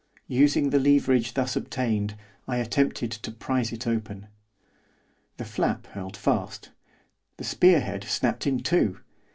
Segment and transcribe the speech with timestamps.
[0.25, 2.15] Using the leverage thus obtained,
[2.47, 4.29] I attempted to prise it open.
[5.37, 6.71] The flap held fast;
[7.37, 8.97] the spear head snapped in two.